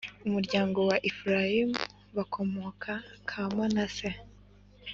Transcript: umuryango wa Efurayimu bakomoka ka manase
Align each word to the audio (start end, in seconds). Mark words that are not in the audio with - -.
umuryango 0.27 0.79
wa 0.89 0.97
Efurayimu 1.09 1.81
bakomoka 2.17 2.91
ka 3.29 3.41
manase 3.55 4.09